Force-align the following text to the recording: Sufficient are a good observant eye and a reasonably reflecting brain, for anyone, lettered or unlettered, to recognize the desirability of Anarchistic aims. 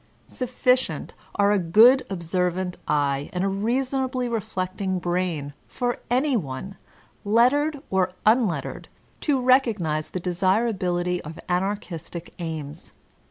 Sufficient 0.25 1.13
are 1.35 1.51
a 1.51 1.59
good 1.59 2.03
observant 2.09 2.75
eye 2.87 3.29
and 3.31 3.43
a 3.43 3.47
reasonably 3.47 4.27
reflecting 4.27 4.97
brain, 4.97 5.53
for 5.67 5.99
anyone, 6.09 6.75
lettered 7.23 7.83
or 7.91 8.11
unlettered, 8.25 8.87
to 9.19 9.39
recognize 9.39 10.09
the 10.09 10.19
desirability 10.19 11.21
of 11.21 11.39
Anarchistic 11.47 12.33
aims. 12.39 12.93